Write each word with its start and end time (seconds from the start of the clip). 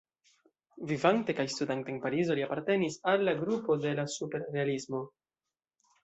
Vivante 0.91 1.33
kaj 1.39 1.43
studante 1.55 1.91
en 1.95 1.99
Parizo 2.05 2.37
li 2.39 2.45
apartenis 2.45 2.97
al 3.11 3.25
la 3.27 3.35
grupo 3.41 3.75
de 3.83 3.91
la 4.01 4.05
Superrealismo. 4.15 5.03